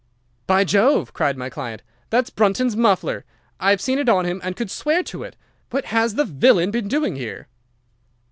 [0.47, 1.83] "'By Jove!' cried my client.
[2.09, 3.23] 'That's Brunton's muffler.
[3.59, 5.35] I have seen it on him, and could swear to it.
[5.69, 7.47] What has the villain been doing here?